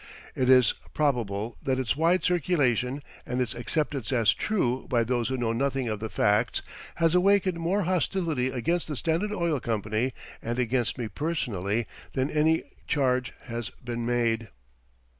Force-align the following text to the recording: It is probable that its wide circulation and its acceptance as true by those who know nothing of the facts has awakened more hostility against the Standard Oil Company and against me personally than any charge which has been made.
It 0.35 0.49
is 0.49 0.73
probable 0.95 1.57
that 1.61 1.77
its 1.77 1.95
wide 1.95 2.23
circulation 2.23 3.03
and 3.23 3.39
its 3.39 3.53
acceptance 3.53 4.11
as 4.11 4.33
true 4.33 4.87
by 4.89 5.03
those 5.03 5.29
who 5.29 5.37
know 5.37 5.53
nothing 5.53 5.87
of 5.87 5.99
the 5.99 6.09
facts 6.09 6.63
has 6.95 7.13
awakened 7.13 7.59
more 7.59 7.83
hostility 7.83 8.47
against 8.47 8.87
the 8.87 8.95
Standard 8.95 9.31
Oil 9.31 9.59
Company 9.59 10.11
and 10.41 10.57
against 10.57 10.97
me 10.97 11.07
personally 11.07 11.85
than 12.13 12.31
any 12.31 12.63
charge 12.87 13.29
which 13.41 13.47
has 13.49 13.69
been 13.85 14.03
made. 14.03 14.47